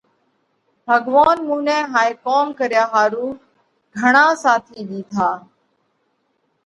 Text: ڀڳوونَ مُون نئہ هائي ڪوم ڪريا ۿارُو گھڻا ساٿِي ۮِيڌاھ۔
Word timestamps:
ڀڳوونَ 0.85 1.37
مُون 1.47 1.59
نئہ 1.67 1.77
هائي 1.93 2.13
ڪوم 2.25 2.47
ڪريا 2.59 2.83
ۿارُو 2.93 3.25
گھڻا 3.97 4.25
ساٿِي 4.43 4.81
ۮِيڌاھ۔ 4.89 5.37